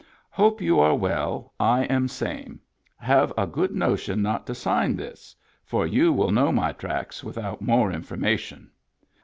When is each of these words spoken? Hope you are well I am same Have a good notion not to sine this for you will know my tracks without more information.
Hope 0.31 0.61
you 0.63 0.79
are 0.79 0.95
well 0.95 1.53
I 1.59 1.83
am 1.83 2.07
same 2.07 2.59
Have 2.97 3.31
a 3.37 3.45
good 3.45 3.69
notion 3.75 4.23
not 4.23 4.47
to 4.47 4.55
sine 4.55 4.95
this 4.95 5.35
for 5.63 5.85
you 5.85 6.11
will 6.11 6.31
know 6.31 6.51
my 6.51 6.71
tracks 6.71 7.23
without 7.23 7.61
more 7.61 7.91
information. 7.91 8.71